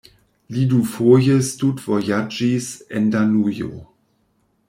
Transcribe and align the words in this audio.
Li 0.53 0.61
dufoje 0.69 1.35
studvojaĝis 1.49 2.71
en 3.01 3.13
Danujo. 3.17 3.69